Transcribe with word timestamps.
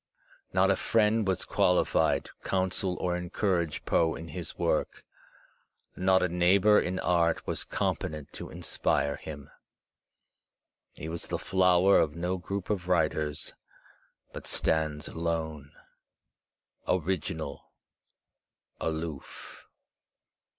Not 0.51 0.71
a 0.71 0.75
friend 0.75 1.27
was 1.27 1.45
qualified 1.45 2.25
to 2.25 2.31
counsel 2.43 2.97
or 2.99 3.15
en 3.15 3.29
courage 3.29 3.85
Poe 3.85 4.15
in 4.15 4.29
his 4.29 4.57
work, 4.57 5.05
not 5.95 6.23
a 6.23 6.27
neighboiu* 6.27 6.81
in 6.83 6.97
art 6.97 7.45
was 7.45 7.63
compe 7.63 8.09
tent 8.11 8.33
to 8.33 8.49
inspire 8.49 9.15
him. 9.15 9.51
He 10.95 11.07
was 11.07 11.27
the 11.27 11.37
flower 11.37 11.99
of 11.99 12.15
no 12.15 12.37
group 12.37 12.71
of 12.71 12.87
writers, 12.87 13.53
but 14.33 14.47
stands 14.47 15.07
alone, 15.07 15.71
original, 16.87 17.71
aloof. 18.79 19.67